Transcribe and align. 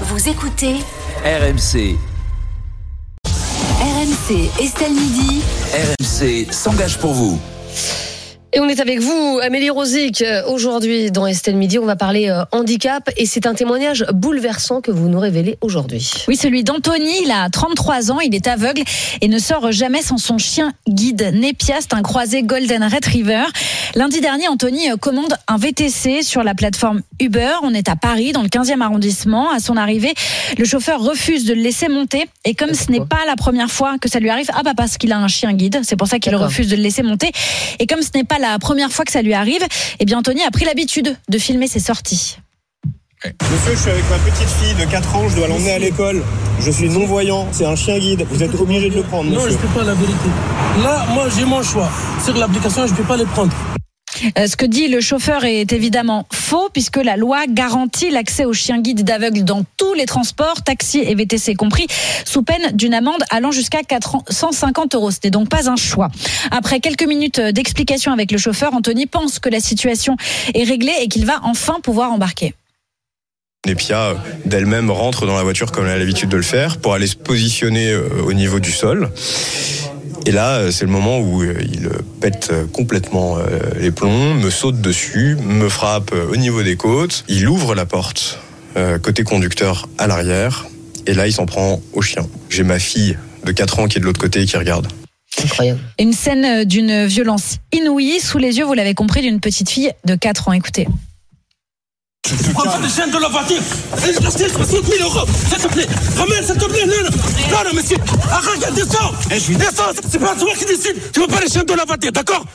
Vous 0.00 0.28
écoutez 0.28 0.74
RMC. 1.24 1.96
RMC 3.80 4.50
Estelle 4.60 4.92
Midi. 4.92 5.40
RMC 5.72 6.52
s'engage 6.52 6.98
pour 6.98 7.12
vous. 7.14 7.38
Et 8.56 8.60
on 8.60 8.68
est 8.68 8.78
avec 8.78 9.00
vous, 9.00 9.40
Amélie 9.42 9.68
Rosic. 9.68 10.22
Aujourd'hui, 10.46 11.10
dans 11.10 11.26
Estelle 11.26 11.56
Midi, 11.56 11.80
on 11.80 11.86
va 11.86 11.96
parler 11.96 12.28
euh, 12.28 12.44
handicap 12.52 13.10
et 13.16 13.26
c'est 13.26 13.48
un 13.48 13.54
témoignage 13.54 14.06
bouleversant 14.14 14.80
que 14.80 14.92
vous 14.92 15.08
nous 15.08 15.18
révélez 15.18 15.58
aujourd'hui. 15.60 16.08
Oui, 16.28 16.36
celui 16.36 16.62
d'Anthony, 16.62 17.22
il 17.24 17.32
a 17.32 17.50
33 17.50 18.12
ans, 18.12 18.20
il 18.20 18.32
est 18.32 18.46
aveugle 18.46 18.84
et 19.20 19.26
ne 19.26 19.40
sort 19.40 19.72
jamais 19.72 20.02
sans 20.02 20.18
son 20.18 20.38
chien 20.38 20.72
guide. 20.88 21.32
Népiast, 21.34 21.94
un 21.94 22.02
croisé 22.02 22.44
Golden 22.44 22.84
Retriever. 22.84 23.42
Lundi 23.96 24.20
dernier, 24.20 24.46
Anthony 24.46 24.88
euh, 24.88 24.96
commande 24.96 25.34
un 25.48 25.56
VTC 25.56 26.22
sur 26.22 26.44
la 26.44 26.54
plateforme 26.54 27.02
Uber. 27.18 27.54
On 27.64 27.74
est 27.74 27.88
à 27.88 27.96
Paris, 27.96 28.30
dans 28.30 28.42
le 28.42 28.48
15e 28.48 28.82
arrondissement. 28.82 29.50
À 29.50 29.58
son 29.58 29.76
arrivée, 29.76 30.14
le 30.58 30.64
chauffeur 30.64 31.00
refuse 31.00 31.44
de 31.44 31.54
le 31.54 31.60
laisser 31.60 31.88
monter. 31.88 32.28
Et 32.44 32.54
comme 32.54 32.72
ce 32.72 32.88
n'est 32.92 33.04
pas 33.04 33.24
la 33.26 33.34
première 33.34 33.72
fois 33.72 33.98
que 34.00 34.08
ça 34.08 34.20
lui 34.20 34.30
arrive, 34.30 34.50
ah 34.54 34.62
bah 34.62 34.74
parce 34.76 34.96
qu'il 34.96 35.10
a 35.10 35.18
un 35.18 35.26
chien 35.26 35.52
guide, 35.54 35.80
c'est 35.82 35.96
pour 35.96 36.06
ça 36.06 36.20
qu'il 36.20 36.36
refuse 36.36 36.68
de 36.68 36.76
le 36.76 36.82
laisser 36.82 37.02
monter. 37.02 37.32
Et 37.80 37.88
comme 37.88 38.00
ce 38.00 38.10
n'est 38.14 38.22
pas 38.22 38.38
la 38.38 38.43
première 38.60 38.90
fois 38.92 39.04
que 39.04 39.12
ça 39.12 39.22
lui 39.22 39.34
arrive, 39.34 39.62
eh 40.00 40.04
bien 40.04 40.18
Anthony 40.18 40.42
a 40.42 40.50
pris 40.50 40.64
l'habitude 40.64 41.16
de 41.28 41.38
filmer 41.38 41.66
ses 41.68 41.80
sorties. 41.80 42.38
Monsieur, 43.24 43.72
je 43.74 43.78
suis 43.80 43.90
avec 43.90 44.04
ma 44.10 44.18
petite 44.18 44.48
fille 44.48 44.74
de 44.74 44.90
4 44.90 45.16
ans, 45.16 45.28
je 45.30 45.36
dois 45.36 45.48
l'emmener 45.48 45.72
à 45.72 45.78
l'école. 45.78 46.22
Je 46.60 46.70
suis 46.70 46.90
non-voyant, 46.90 47.48
c'est 47.52 47.64
un 47.64 47.74
chien 47.74 47.98
guide. 47.98 48.26
Vous 48.30 48.42
êtes 48.42 48.54
obligé 48.54 48.90
de 48.90 48.96
le 48.96 49.02
prendre, 49.02 49.30
Non, 49.30 49.40
je 49.40 49.46
monsieur. 49.46 49.58
ne 49.62 49.66
peux 49.66 49.78
pas 49.80 49.84
la 49.84 49.94
vérité. 49.94 50.28
Là, 50.82 51.06
moi, 51.14 51.26
j'ai 51.34 51.44
mon 51.46 51.62
choix. 51.62 51.88
Sur 52.22 52.36
l'application, 52.36 52.86
je 52.86 52.92
ne 52.92 52.96
peux 52.98 53.04
pas 53.04 53.16
les 53.16 53.24
prendre. 53.24 53.52
Euh, 54.38 54.46
Ce 54.46 54.56
que 54.56 54.66
dit 54.66 54.88
le 54.88 55.00
chauffeur 55.00 55.44
est 55.44 55.72
évidemment 55.72 56.26
faux 56.32 56.68
puisque 56.72 56.96
la 56.96 57.16
loi 57.16 57.46
garantit 57.48 58.10
l'accès 58.10 58.44
aux 58.44 58.52
chiens 58.52 58.80
guides 58.80 59.04
d'aveugles 59.04 59.44
dans 59.44 59.64
tous 59.76 59.94
les 59.94 60.06
transports, 60.06 60.62
taxis 60.62 61.00
et 61.00 61.14
VTC 61.14 61.54
compris, 61.54 61.86
sous 62.24 62.42
peine 62.42 62.72
d'une 62.72 62.94
amende 62.94 63.22
allant 63.30 63.50
jusqu'à 63.50 63.82
450 63.82 64.94
euros. 64.94 65.10
Ce 65.10 65.18
n'est 65.24 65.30
donc 65.30 65.48
pas 65.48 65.68
un 65.70 65.76
choix. 65.76 66.08
Après 66.50 66.80
quelques 66.80 67.06
minutes 67.06 67.40
d'explication 67.40 68.12
avec 68.12 68.32
le 68.32 68.38
chauffeur, 68.38 68.74
Anthony 68.74 69.06
pense 69.06 69.38
que 69.38 69.48
la 69.48 69.60
situation 69.60 70.16
est 70.54 70.64
réglée 70.64 70.94
et 71.00 71.08
qu'il 71.08 71.26
va 71.26 71.40
enfin 71.42 71.78
pouvoir 71.82 72.12
embarquer. 72.12 72.54
Nepia, 73.66 74.16
d'elle-même, 74.44 74.90
rentre 74.90 75.26
dans 75.26 75.36
la 75.36 75.42
voiture 75.42 75.72
comme 75.72 75.86
elle 75.86 75.92
a 75.92 75.98
l'habitude 75.98 76.28
de 76.28 76.36
le 76.36 76.42
faire 76.42 76.76
pour 76.76 76.92
aller 76.92 77.06
se 77.06 77.16
positionner 77.16 77.90
euh, 77.90 78.08
au 78.26 78.34
niveau 78.34 78.60
du 78.60 78.70
sol. 78.70 79.10
Et 80.26 80.32
là, 80.32 80.56
euh, 80.56 80.70
c'est 80.70 80.84
le 80.84 80.90
moment 80.90 81.20
où 81.20 81.42
euh, 81.42 81.54
il 81.60 81.86
euh, 81.86 81.98
pète 82.20 82.52
complètement 82.72 83.38
les 83.78 83.90
plombs, 83.90 84.34
me 84.34 84.50
saute 84.50 84.80
dessus, 84.80 85.36
me 85.42 85.68
frappe 85.68 86.12
au 86.12 86.36
niveau 86.36 86.62
des 86.62 86.76
côtes. 86.76 87.24
Il 87.28 87.48
ouvre 87.48 87.74
la 87.74 87.86
porte 87.86 88.38
euh, 88.76 88.98
côté 88.98 89.22
conducteur 89.22 89.88
à 89.98 90.08
l'arrière. 90.08 90.66
Et 91.06 91.14
là, 91.14 91.28
il 91.28 91.32
s'en 91.32 91.46
prend 91.46 91.80
au 91.92 92.02
chien. 92.02 92.26
J'ai 92.50 92.64
ma 92.64 92.80
fille 92.80 93.16
de 93.44 93.52
4 93.52 93.78
ans 93.78 93.86
qui 93.86 93.98
est 93.98 94.00
de 94.00 94.04
l'autre 94.04 94.20
côté 94.20 94.42
et 94.42 94.46
qui 94.46 94.56
regarde. 94.56 94.88
Incroyable. 95.44 95.78
Une 96.00 96.12
scène 96.12 96.64
d'une 96.64 97.06
violence 97.06 97.58
inouïe 97.72 98.18
sous 98.18 98.38
les 98.38 98.58
yeux, 98.58 98.64
vous 98.64 98.74
l'avez 98.74 98.94
compris, 98.94 99.22
d'une 99.22 99.38
petite 99.38 99.70
fille 99.70 99.92
de 100.04 100.16
4 100.16 100.48
ans. 100.48 100.52
Écoutez. 100.52 100.88
Prends 102.54 102.64
pas 102.64 102.78
les 102.82 102.88
chaînes 102.88 103.10
de 103.10 103.18
la 103.18 103.28
voiture. 103.28 103.60
Je 103.98 104.02
reste 104.04 104.48
60 104.48 104.86
000 104.86 105.02
euros. 105.02 105.26
S'il 105.48 105.58
te 105.58 105.68
plaît. 105.68 105.86
Ramène, 106.16 106.42
s'il 106.42 106.56
te 106.56 106.64
plaît. 106.64 106.86
Non, 106.86 106.96
non, 106.96 107.10
non, 107.10 107.64
non 107.64 107.74
monsieur. 107.74 107.98
Arrête, 108.30 108.74
descends. 108.74 109.12
Descends. 109.28 109.92
C'est 110.10 110.18
pas 110.18 110.34
toi 110.34 110.52
qui 110.56 110.64
décide. 110.64 111.12
Tu 111.12 111.20
veux 111.20 111.26
pas 111.26 111.40
les 111.40 111.50
chaînes 111.50 111.66
de 111.66 111.74
la 111.74 111.84
voiture, 111.84 112.12
d'accord? 112.12 112.46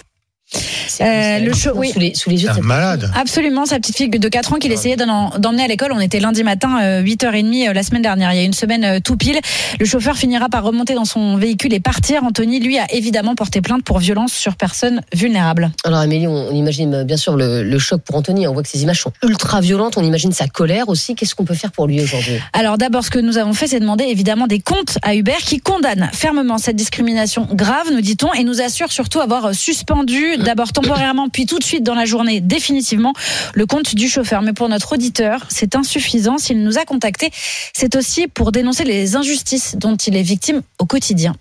Euh, 1.02 1.39
le 1.39 1.53
show, 1.53 1.72
oui. 1.75 1.92
Sous 1.92 2.00
les, 2.00 2.14
sous 2.14 2.30
les 2.30 2.44
yeux 2.44 2.50
cette 2.53 2.64
malade. 2.64 3.11
Absolument, 3.16 3.66
sa 3.66 3.78
petite 3.78 3.97
fille 3.97 4.09
de 4.09 4.30
4 4.30 4.53
ans 4.53 4.55
qu'il 4.58 4.72
essayait 4.72 4.97
d'emmener 4.97 5.64
à 5.64 5.67
l'école. 5.67 5.91
On 5.94 6.00
était 6.00 6.19
lundi 6.19 6.44
matin, 6.44 6.81
euh, 6.81 7.02
8h30 7.02 7.69
euh, 7.69 7.73
la 7.73 7.83
semaine 7.83 8.02
dernière. 8.02 8.33
Il 8.33 8.38
y 8.38 8.41
a 8.41 8.44
une 8.44 8.53
semaine 8.53 8.83
euh, 8.83 9.00
tout 9.03 9.17
pile. 9.17 9.39
Le 9.80 9.86
chauffeur 9.86 10.17
finira 10.17 10.50
par 10.50 10.64
remonter 10.64 10.94
dans 10.94 11.06
son 11.06 11.38
véhicule 11.38 11.73
et 11.73 11.80
partir. 11.80 12.23
Anthony, 12.23 12.59
lui, 12.59 12.78
a 12.78 12.86
évidemment 12.94 13.36
porté 13.36 13.61
plainte 13.61 13.83
pour 13.83 14.00
violence 14.00 14.33
sur 14.33 14.56
personne 14.56 15.01
vulnérable. 15.13 15.72
Alors 15.85 16.00
Amélie, 16.00 16.28
on, 16.28 16.51
imagine 16.51 16.94
euh, 16.96 17.03
bien 17.03 17.18
sûr 17.18 17.35
le, 17.35 17.63
le 17.63 17.79
choc 17.79 18.02
pour 18.02 18.16
Anthony. 18.16 18.47
On 18.47 18.53
voit 18.53 18.63
que 18.63 18.69
ces 18.69 18.84
images 18.84 19.02
sont 19.02 19.13
ultra 19.23 19.62
violentes. 19.62 19.97
On 19.97 20.03
imagine 20.03 20.31
sa 20.31 20.47
colère 20.47 20.90
aussi. 20.90 21.16
Qu'est-ce 21.16 21.35
qu'on 21.35 21.46
peut 21.46 21.53
faire 21.53 21.72
pour 21.72 21.88
lui 21.88 22.02
aujourd'hui? 22.02 22.35
Alors 22.53 22.78
d'abord, 22.78 23.03
ce 23.03 23.12
que 23.12 23.19
nous 23.19 23.38
avons 23.38 23.53
fait, 23.53 23.68
c'est 23.68 23.79
demander 23.79 24.03
évidemment 24.06 24.47
des 24.47 24.59
comptes 24.59 24.97
à 25.02 25.16
Uber 25.16 25.38
qui 25.40 25.59
condamne 25.59 26.09
fermement 26.13 26.57
cette 26.57 26.75
discrimination 26.75 27.47
grave, 27.52 27.88
nous 27.91 28.02
dit-on, 28.02 28.34
et 28.34 28.44
nous 28.44 28.62
assure 28.62 28.91
surtout 28.91 29.22
avoir 29.22 29.53
suspendu, 29.56 30.38
d'abord 30.38 30.72
temporairement, 30.73 30.88
puis 31.31 31.45
tout 31.45 31.59
de 31.59 31.63
suite 31.63 31.83
dans 31.83 31.95
la 31.95 32.05
journée, 32.05 32.41
définitivement, 32.41 33.13
le 33.53 33.66
compte 33.66 33.95
du 33.95 34.07
chauffeur. 34.09 34.41
Mais 34.41 34.53
pour 34.53 34.69
notre 34.69 34.94
auditeur, 34.94 35.45
c'est 35.50 35.75
insuffisant. 35.75 36.38
S'il 36.38 36.63
nous 36.63 36.77
a 36.77 36.85
contactés, 36.85 37.31
c'est 37.73 37.95
aussi 37.95 38.27
pour 38.27 38.51
dénoncer 38.51 38.83
les 38.83 39.16
injustices 39.16 39.75
dont 39.78 39.95
il 39.95 40.16
est 40.16 40.22
victime 40.22 40.61
au 40.79 40.85
quotidien. 40.85 41.35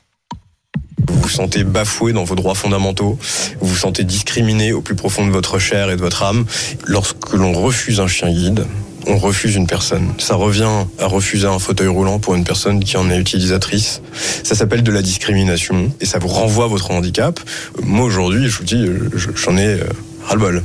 Vous 1.07 1.21
vous 1.21 1.29
sentez 1.29 1.65
bafoué 1.65 2.13
dans 2.13 2.25
vos 2.25 2.35
droits 2.35 2.55
fondamentaux, 2.55 3.19
vous 3.61 3.69
vous 3.69 3.77
sentez 3.77 4.05
discriminé 4.05 4.73
au 4.73 4.83
plus 4.83 4.97
profond 4.97 5.27
de 5.27 5.31
votre 5.31 5.59
chair 5.59 5.91
et 5.91 5.97
de 5.97 6.01
votre 6.01 6.23
âme. 6.23 6.45
Lorsque 6.85 7.33
l'on 7.33 7.53
refuse 7.53 8.01
un 8.01 8.09
chien 8.09 8.31
guide, 8.31 8.67
on 9.09 9.17
refuse 9.19 9.57
une 9.57 9.67
personne. 9.67 10.07
Ça 10.19 10.35
revient 10.35 10.85
à 10.99 11.07
refuser 11.07 11.47
un 11.47 11.59
fauteuil 11.59 11.89
roulant 11.89 12.19
pour 12.19 12.35
une 12.35 12.45
personne 12.45 12.83
qui 12.85 12.97
en 12.97 13.11
est 13.11 13.19
utilisatrice. 13.19 14.03
Ça 14.45 14.55
s'appelle 14.55 14.83
de 14.83 14.93
la 14.93 15.03
discrimination 15.03 15.93
et 16.01 16.07
ça 16.07 16.19
vous 16.19 16.29
renvoie 16.29 16.65
à 16.67 16.69
votre 16.69 16.91
handicap. 16.91 17.41
Moi 17.83 18.05
aujourd'hui, 18.05 18.49
je 18.49 18.59
vous 18.59 18.65
dis, 18.65 18.87
je- 19.17 19.29
j'en 19.35 19.57
ai 19.57 19.67
euh, 19.67 19.85
ras-le-bol. 20.25 20.63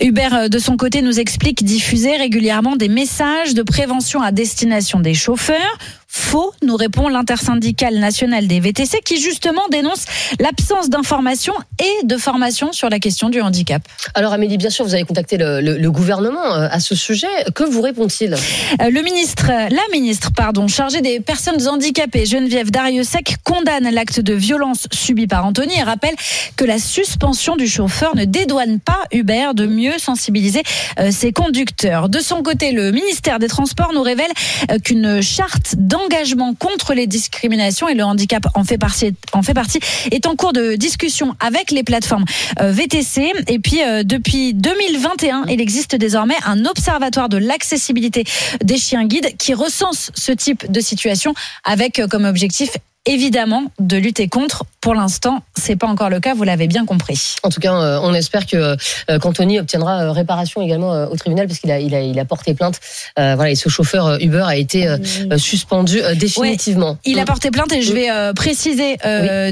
Hubert, 0.00 0.34
euh, 0.34 0.48
de 0.48 0.58
son 0.58 0.76
côté, 0.76 1.02
nous 1.02 1.20
explique 1.20 1.62
diffuser 1.64 2.16
régulièrement 2.16 2.76
des 2.76 2.88
messages 2.88 3.52
de 3.54 3.62
prévention 3.62 4.22
à 4.22 4.32
destination 4.32 5.00
des 5.00 5.14
chauffeurs. 5.14 5.78
Faux, 6.12 6.52
nous 6.62 6.74
répond 6.74 7.08
l'intersyndicale 7.08 7.94
nationale 7.98 8.48
des 8.48 8.58
VTC 8.58 8.98
qui 9.04 9.20
justement 9.20 9.62
dénonce 9.70 10.06
l'absence 10.40 10.90
d'information 10.90 11.54
et 11.78 12.04
de 12.06 12.16
formation 12.16 12.72
sur 12.72 12.88
la 12.90 12.98
question 12.98 13.28
du 13.28 13.40
handicap. 13.40 13.80
Alors 14.14 14.32
Amélie, 14.32 14.58
bien 14.58 14.70
sûr, 14.70 14.84
vous 14.84 14.94
avez 14.94 15.04
contacté 15.04 15.36
le, 15.38 15.60
le- 15.60 15.78
le 15.78 15.90
gouvernement 15.92 16.54
euh, 16.54 16.66
à 16.68 16.80
ce 16.80 16.96
sujet. 16.96 17.28
Que 17.54 17.62
vous 17.62 17.80
répond-il? 17.80 18.34
Euh, 18.34 18.90
Le 18.90 19.02
ministre, 19.02 19.46
la 19.48 19.82
ministre, 19.92 20.30
pardon, 20.34 20.66
chargée 20.66 21.00
des 21.00 21.20
personnes 21.20 21.66
handicapées, 21.68 22.26
Geneviève 22.26 22.72
Dariussec, 22.72 23.36
condamne 23.44 23.88
l'acte 23.90 24.18
de 24.18 24.34
violence 24.34 24.88
subi 24.92 25.28
par 25.28 25.46
Anthony 25.46 25.74
et 25.78 25.82
rappelle 25.84 26.14
que 26.56 26.64
la 26.64 26.78
suspension 26.80 27.54
du 27.54 27.68
chauffeur 27.68 28.16
ne 28.16 28.24
dédouane 28.24 28.80
pas 28.80 28.98
Uber 29.12 29.50
de 29.54 29.66
mieux 29.66 29.98
sensibiliser 29.98 30.62
euh, 30.98 31.12
ses 31.12 31.32
conducteurs. 31.32 32.08
De 32.08 32.18
son 32.18 32.42
côté, 32.42 32.72
le 32.72 32.90
ministère 32.90 33.38
des 33.38 33.48
Transports 33.48 33.92
nous 33.94 34.02
révèle 34.02 34.30
euh, 34.72 34.78
qu'une 34.78 35.20
charte 35.22 35.76
d'engagement 36.00 36.54
contre 36.54 36.94
les 36.94 37.06
discriminations 37.06 37.88
et 37.88 37.94
le 37.94 38.04
handicap 38.04 38.46
en 38.54 38.64
fait 38.64 38.78
partie, 38.78 39.14
en 39.32 39.42
fait 39.42 39.54
partie 39.54 39.80
est 40.10 40.26
en 40.26 40.36
cours 40.36 40.52
de 40.52 40.74
discussion 40.76 41.34
avec 41.40 41.70
les 41.70 41.82
plateformes 41.82 42.24
euh, 42.60 42.72
VTC. 42.72 43.32
Et 43.48 43.58
puis, 43.58 43.82
euh, 43.82 44.02
depuis 44.02 44.54
2021, 44.54 45.44
il 45.48 45.60
existe 45.60 45.96
désormais 45.96 46.36
un 46.46 46.64
observatoire 46.64 47.28
de 47.28 47.36
l'accessibilité 47.36 48.24
des 48.62 48.76
chiens 48.76 49.04
guides 49.04 49.36
qui 49.38 49.54
recense 49.54 50.10
ce 50.14 50.32
type 50.32 50.70
de 50.70 50.80
situation 50.80 51.34
avec 51.64 51.98
euh, 51.98 52.06
comme 52.06 52.24
objectif 52.24 52.70
évidemment 53.10 53.64
de 53.80 53.96
lutter 53.96 54.28
contre. 54.28 54.64
Pour 54.80 54.94
l'instant, 54.94 55.42
c'est 55.56 55.76
pas 55.76 55.88
encore 55.88 56.08
le 56.08 56.20
cas, 56.20 56.32
vous 56.32 56.44
l'avez 56.44 56.66
bien 56.66 56.86
compris. 56.86 57.34
En 57.42 57.50
tout 57.50 57.60
cas, 57.60 57.74
euh, 57.74 57.98
on 58.02 58.14
espère 58.14 58.46
que 58.46 58.56
euh, 58.56 59.18
qu'Anthony 59.18 59.58
obtiendra 59.58 60.04
euh, 60.04 60.12
réparation 60.12 60.62
également 60.62 61.04
au 61.04 61.16
tribunal 61.16 61.46
parce 61.48 61.58
qu'il 61.58 61.70
a, 61.70 61.80
il 61.80 61.94
a, 61.94 62.00
il 62.00 62.18
a 62.18 62.24
porté 62.24 62.54
plainte. 62.54 62.80
Euh, 63.18 63.34
voilà, 63.34 63.50
et 63.50 63.56
ce 63.56 63.68
chauffeur 63.68 64.18
Uber 64.20 64.44
a 64.46 64.56
été 64.56 64.86
euh, 64.86 64.96
suspendu 65.36 66.00
euh, 66.00 66.14
définitivement. 66.14 66.96
Il 67.04 67.18
a 67.18 67.24
porté 67.24 67.50
plainte 67.50 67.72
et 67.72 67.82
je 67.82 67.92
vais 67.92 68.08
préciser 68.34 68.96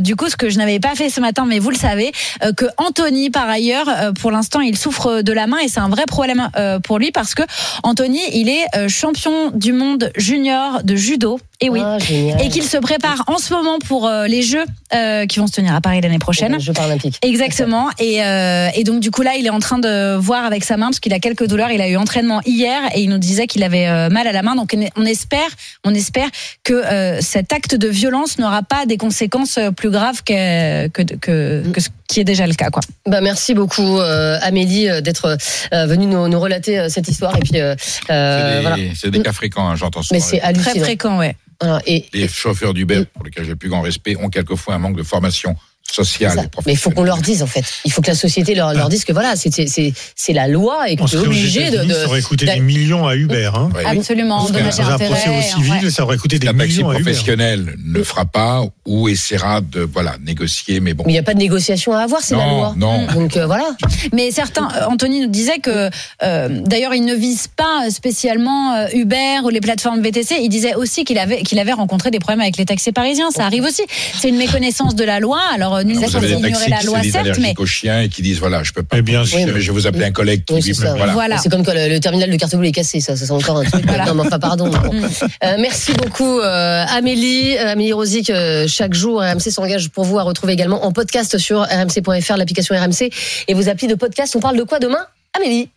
du 0.00 0.16
coup 0.16 0.28
ce 0.28 0.36
que 0.36 0.48
je 0.50 0.58
n'avais 0.58 0.78
pas 0.78 0.94
fait 0.94 1.10
ce 1.10 1.20
matin, 1.20 1.44
mais 1.46 1.58
vous 1.58 1.70
le 1.70 1.76
savez, 1.76 2.12
que 2.56 2.66
Anthony, 2.76 3.30
par 3.30 3.48
ailleurs, 3.48 3.88
pour 4.20 4.30
l'instant, 4.30 4.60
il 4.60 4.76
souffre 4.78 5.22
de 5.22 5.32
la 5.32 5.46
main 5.46 5.58
et 5.58 5.69
c'est 5.69 5.80
un 5.80 5.88
vrai 5.88 6.04
problème 6.06 6.48
pour 6.84 6.98
lui 6.98 7.10
parce 7.10 7.34
que 7.34 7.42
Anthony, 7.82 8.20
il 8.32 8.48
est 8.48 8.88
champion 8.88 9.50
du 9.50 9.72
monde 9.72 10.10
junior 10.16 10.82
de 10.84 10.94
judo. 10.94 11.40
Et 11.61 11.70
oui. 11.70 11.81
Ah. 11.82 11.99
Et 12.40 12.49
qu'il 12.50 12.62
se 12.62 12.76
prépare 12.76 13.25
en 13.26 13.38
ce 13.38 13.48
moment 13.53 13.79
pour 13.79 14.06
euh, 14.06 14.27
les 14.27 14.43
Jeux 14.43 14.65
euh, 14.95 15.27
qui 15.27 15.39
vont 15.39 15.47
se 15.47 15.53
tenir 15.53 15.75
à 15.75 15.81
Paris 15.81 16.00
l'année 16.00 16.19
prochaine. 16.19 16.53
Les 16.55 16.61
Jeux 16.61 16.73
paralympiques. 16.73 17.19
Exactement. 17.23 17.89
Et, 17.99 18.23
euh, 18.25 18.69
et 18.75 18.85
donc 18.85 19.00
du 19.00 19.11
coup 19.11 19.23
là, 19.23 19.35
il 19.37 19.47
est 19.47 19.50
en 19.50 19.59
train 19.61 19.79
de 19.79 20.17
voir 20.17 20.45
avec 20.45 20.65
sa 20.65 20.77
main 20.77 20.87
parce 20.87 21.00
qu'il 21.00 21.12
a 21.12 21.19
quelques 21.19 21.47
douleurs. 21.47 21.71
Il 21.71 21.81
a 21.81 21.89
eu 21.89 21.97
entraînement 21.97 22.41
hier 22.47 22.81
et 22.95 23.00
il 23.03 23.11
nous 23.11 23.19
disait 23.19 23.47
qu'il 23.47 23.62
avait 23.62 23.87
euh, 23.89 24.09
mal 24.09 24.27
à 24.27 24.33
la 24.33 24.43
main. 24.43 24.55
Donc 24.55 24.77
on 24.97 25.05
espère, 25.05 25.49
on 25.85 25.95
espère 25.95 26.29
que 26.65 26.75
euh, 26.75 27.21
cet 27.21 27.53
acte 27.53 27.75
de 27.75 27.89
violence 27.89 28.39
n'aura 28.39 28.62
pas 28.62 28.87
des 28.87 28.97
conséquences 28.97 29.59
plus 29.77 29.91
graves 29.91 30.23
que 30.25 30.89
que, 30.89 31.03
que, 31.03 31.62
que 31.73 31.81
ce 31.81 31.89
qui 32.09 32.21
est 32.21 32.25
déjà 32.25 32.47
le 32.47 32.55
cas, 32.55 32.71
quoi. 32.71 32.81
Bah, 33.06 33.21
merci 33.21 33.53
beaucoup 33.53 33.99
euh, 34.00 34.39
Amélie 34.41 34.89
d'être 35.03 35.37
euh, 35.75 35.87
venue 35.87 36.06
nous, 36.06 36.27
nous 36.29 36.41
relater 36.41 36.79
euh, 36.79 36.89
cette 36.89 37.06
histoire 37.09 37.37
et 37.37 37.41
puis 37.41 37.50
C'est 37.50 38.06
des, 38.09 38.61
voilà. 38.62 38.77
c'est 38.95 39.11
des 39.11 39.21
cas 39.23 39.33
fréquents, 39.33 39.69
hein, 39.69 39.77
j'entends 39.77 40.03
ça. 40.03 40.15
Mais 40.15 40.21
c'est 40.21 40.39
Très 40.39 40.49
hallucinant. 40.49 40.85
fréquent, 40.85 41.19
ouais. 41.19 41.37
Voilà, 41.60 41.81
et 41.87 42.05
Les 42.12 42.28
chauffeurs 42.28 42.72
d'Uber, 42.75 43.05
pour 43.12 43.25
lesquels 43.25 43.44
j'ai 43.44 43.50
le 43.50 43.56
plus 43.56 43.69
grand 43.69 43.81
respect, 43.82 44.16
ont 44.16 44.28
quelquefois 44.28 44.75
un 44.75 44.78
manque 44.78 44.96
de 44.96 45.02
formation 45.02 45.56
et 45.99 46.26
Mais 46.66 46.72
il 46.75 46.76
faut 46.76 46.90
qu'on 46.90 47.02
leur 47.02 47.16
dise 47.22 47.43
en 47.43 47.46
fait. 47.46 47.64
Il 47.87 47.90
faut 47.90 48.02
que 48.02 48.08
la 48.08 48.14
société 48.14 48.55
leur, 48.55 48.75
leur 48.75 48.88
dise 48.90 49.05
que 49.06 49.12
voilà, 49.12 49.34
c'est- 49.37 50.32
la 50.34 50.46
loi 50.46 50.88
et 50.90 50.96
que 50.96 51.02
On 51.02 51.06
tu 51.06 51.14
es 51.14 51.19
serait 51.19 51.26
aux 51.28 51.31
obligé 51.31 51.70
de. 51.70 51.84
De- 51.84 51.93
ça 51.94 52.05
aurait 52.06 52.20
coûté 52.22 52.44
des 52.44 52.60
millions 52.60 53.06
à 53.06 53.16
Uber. 53.16 53.50
Hein. 53.55 53.70
Oui. 53.75 53.82
Absolument, 53.84 54.44
Dans 54.49 54.55
un 54.82 54.99
procès 54.99 55.31
au 55.31 55.40
civil, 55.40 55.84
ouais. 55.87 55.90
ça 55.90 56.05
aurait 56.05 56.19
coûté 56.19 56.38
des 56.38 56.46
taxi 56.46 56.76
millions 56.76 56.90
à 56.90 56.93
Uber. 56.94 57.02
professionnel 57.05 57.75
ne 57.82 58.02
fera 58.02 58.26
pas 58.26 58.64
ou 58.88 59.08
essaiera 59.08 59.61
de 59.61 59.81
voilà 59.81 60.17
négocier, 60.25 60.81
mais 60.81 60.94
bon. 60.94 61.05
Mais 61.06 61.12
il 61.12 61.14
n'y 61.14 61.19
a 61.20 61.23
pas 61.23 61.35
de 61.35 61.38
négociation 61.38 61.93
à 61.93 62.00
avoir, 62.00 62.23
c'est 62.23 62.35
la 62.35 62.46
loi. 62.46 62.75
non. 62.76 63.06
Donc 63.14 63.37
euh, 63.37 63.46
voilà. 63.46 63.64
Mais 64.12 64.31
certains, 64.31 64.69
euh, 64.76 64.87
Anthony 64.88 65.20
nous 65.20 65.26
disait 65.29 65.58
que, 65.58 65.90
euh, 66.23 66.49
d'ailleurs, 66.64 66.94
il 66.94 67.05
ne 67.05 67.14
vise 67.14 67.49
pas 67.49 67.90
spécialement 67.90 68.75
euh, 68.75 68.87
Uber 68.94 69.40
ou 69.44 69.50
les 69.50 69.61
plateformes 69.61 70.00
VTC. 70.00 70.37
Il 70.43 70.49
disait 70.49 70.75
aussi 70.75 71.05
qu'il 71.05 71.19
avait, 71.19 71.43
qu'il 71.43 71.58
avait 71.58 71.73
rencontré 71.73 72.11
des 72.11 72.19
problèmes 72.19 72.40
avec 72.40 72.56
les 72.56 72.64
taxis 72.64 72.93
parisiens. 72.93 73.31
Ça 73.31 73.44
arrive 73.44 73.64
aussi. 73.64 73.82
C'est 74.19 74.31
une 74.31 74.38
méconnaissance 74.38 74.94
de 74.94 75.05
la 75.05 75.20
loi. 75.20 75.38
Alors, 75.55 75.85
nul 75.85 75.99
n'est 75.99 76.06
Vous 76.06 76.17
avez 76.17 76.29
censé 76.29 76.43
des 76.43 76.49
ignorer 76.49 76.52
taxis 76.52 76.70
la 76.70 76.76
qui 76.79 76.87
loi, 76.87 76.99
se 76.99 77.02
disent 77.02 77.12
certes, 77.12 77.38
mais 77.40 77.55
aux 77.58 77.67
chiens 77.67 78.00
et 78.02 78.08
qui 78.08 78.23
disent 78.23 78.38
voilà, 78.38 78.62
je 78.62 78.73
peux 78.73 78.82
pas. 78.82 78.96
Eh 78.99 79.02
bien 79.02 79.23
Oui, 79.23 79.44
mais 79.46 79.61
je 79.61 79.70
vais 79.70 79.79
vous 79.79 79.87
appeler 79.87 80.06
un 80.06 80.12
collègue 80.12 80.44
qui 80.46 80.55
Oui, 80.55 80.61
dit 80.61 80.75
c'est 80.75 80.82
ça. 80.82 80.94
voilà. 80.94 81.12
voilà. 81.12 81.37
C'est 81.38 81.50
comme 81.50 81.62
quand 81.64 81.75
le, 81.75 81.88
le 81.88 82.00
terminal 82.00 82.31
de 82.31 82.37
carte 82.37 82.56
bleue 82.56 82.69
est 82.69 82.73
cassé, 82.73 83.00
ça, 83.00 83.17
ça 83.17 83.26
c'est 83.26 83.32
encore 83.32 83.58
un 83.58 83.64
truc. 83.64 83.85
Voilà. 83.87 84.06
Non, 84.06 84.14
mais 84.14 84.23
enfin, 84.23 84.38
pardon. 84.38 84.69
Bon. 84.69 84.79
Euh, 85.44 85.56
merci 85.61 85.93
beaucoup, 85.93 86.40
euh, 86.40 86.85
Amélie. 86.88 87.56
Euh, 87.58 87.73
Amélie 87.73 87.93
Rosic, 87.93 88.31
euh, 88.31 88.67
chaque 88.78 88.94
jour, 88.94 89.20
RMC 89.20 89.50
s'engage 89.50 89.88
pour 89.90 90.04
vous 90.04 90.20
à 90.20 90.22
retrouver 90.22 90.52
également 90.52 90.84
en 90.86 90.92
podcast 90.92 91.36
sur 91.36 91.62
rmc.fr, 91.62 92.36
l'application 92.36 92.76
RMC 92.76 93.10
et 93.48 93.54
vos 93.54 93.69
applis 93.69 93.88
de 93.88 93.96
podcast. 93.96 94.36
On 94.36 94.40
parle 94.40 94.56
de 94.56 94.62
quoi 94.62 94.78
demain 94.78 95.04
Amélie? 95.36 95.69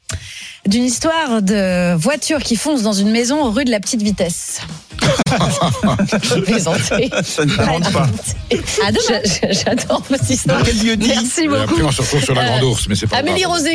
D'une 0.68 0.84
histoire 0.84 1.42
de 1.42 1.96
voiture 1.96 2.40
qui 2.44 2.56
fonce 2.56 2.84
dans 2.84 2.94
une 2.94 3.10
maison 3.10 3.50
rue 3.50 3.66
de 3.66 3.72
la 3.72 3.80
petite 3.80 4.04
vitesse. 4.04 4.62
Plaisanter. 6.46 7.10
Ça 7.24 7.44
ne 7.46 7.56
t'invente 7.56 7.92
pas. 7.92 8.08
À 8.86 8.92
demain. 8.92 9.22
J'a- 9.26 9.52
J'adore 9.52 10.04
votre 10.10 10.30
histoire. 10.30 10.62
Merci 10.98 11.42
Et 11.42 11.48
beaucoup. 11.48 11.62
Après, 11.64 11.82
on 11.82 11.92
se 11.92 12.02
retrouve 12.02 12.24
sur 12.24 12.36
la 12.36 12.46
grande 12.46 12.64
ours, 12.64 12.88
mais 12.88 12.94
c'est 12.96 13.08
pas 13.08 13.18
grave. 13.22 13.30
Amélie 13.30 13.46
Rosic. 13.46 13.68